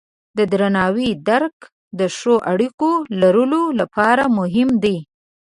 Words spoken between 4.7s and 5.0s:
دی.